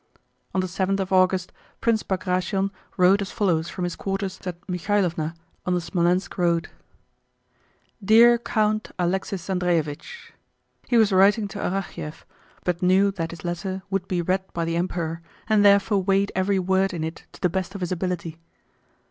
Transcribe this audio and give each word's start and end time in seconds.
On 0.55 0.61
the 0.61 0.67
seventh 0.67 0.99
of 0.99 1.13
August 1.13 1.53
Prince 1.79 2.01
Bagratión 2.01 2.71
wrote 2.97 3.21
as 3.21 3.29
follows 3.29 3.69
from 3.69 3.83
his 3.83 3.95
quarters 3.95 4.39
at 4.47 4.59
Mikháylovna 4.65 5.35
on 5.63 5.75
the 5.75 5.79
Smolénsk 5.79 6.39
road: 6.39 6.69
Dear 8.03 8.39
Count 8.39 8.89
Aléxis 8.97 9.47
Andréevich—(He 9.47 10.97
was 10.97 11.11
writing 11.11 11.47
to 11.49 11.59
Arakchéev 11.59 12.23
but 12.63 12.81
knew 12.81 13.11
that 13.11 13.29
his 13.29 13.45
letter 13.45 13.83
would 13.91 14.07
be 14.07 14.23
read 14.23 14.41
by 14.53 14.65
the 14.65 14.75
Emperor, 14.75 15.21
and 15.47 15.63
therefore 15.63 16.01
weighed 16.01 16.31
every 16.33 16.57
word 16.57 16.95
in 16.95 17.03
it 17.03 17.27
to 17.33 17.39
the 17.39 17.47
best 17.47 17.75
of 17.75 17.81
his 17.81 17.91
ability.) 17.91 18.39